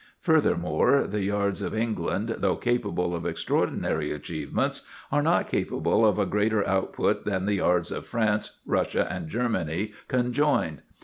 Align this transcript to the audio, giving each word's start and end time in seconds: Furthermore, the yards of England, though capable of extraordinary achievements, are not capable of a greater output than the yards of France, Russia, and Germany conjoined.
Furthermore, 0.19 1.05
the 1.05 1.21
yards 1.21 1.61
of 1.61 1.75
England, 1.75 2.37
though 2.39 2.55
capable 2.55 3.13
of 3.13 3.23
extraordinary 3.23 4.09
achievements, 4.11 4.81
are 5.11 5.21
not 5.21 5.47
capable 5.47 6.07
of 6.07 6.17
a 6.17 6.25
greater 6.25 6.67
output 6.67 7.23
than 7.23 7.45
the 7.45 7.53
yards 7.57 7.91
of 7.91 8.07
France, 8.07 8.61
Russia, 8.65 9.07
and 9.11 9.27
Germany 9.29 9.93
conjoined. 10.07 10.81